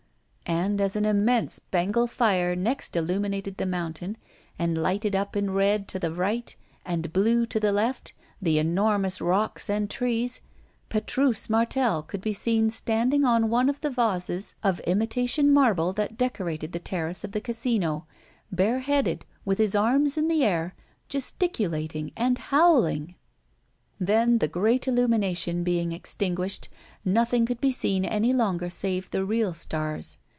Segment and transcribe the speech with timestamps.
[0.47, 4.17] And, as an immense Bengal fire next illuminated the mountain
[4.59, 6.53] and lighted up in red to the right
[6.85, 8.11] and blue to the left,
[8.41, 10.41] the enormous rocks and trees,
[10.89, 16.17] Petrus Martel could be seen standing on one of the vases of imitation marble that
[16.17, 18.05] decorated the terrace of the Casino,
[18.51, 20.75] bareheaded, with his arms in the air,
[21.07, 23.15] gesticulating and howling.
[24.01, 26.67] Then, the great illumination being extinguished,
[27.05, 30.17] nothing could be seen any longer save the real stars.